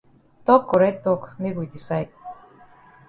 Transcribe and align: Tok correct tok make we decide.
Tok 0.45 0.61
correct 0.71 0.99
tok 1.07 1.21
make 1.39 1.59
we 1.59 1.67
decide. 1.77 2.11